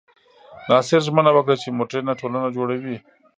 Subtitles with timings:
[0.69, 2.97] ناصر ژمنه وکړه چې موډرنه ټولنه جوړوي.